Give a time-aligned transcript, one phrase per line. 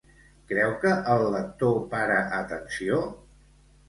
[0.51, 3.03] Creu que el lector para atenció?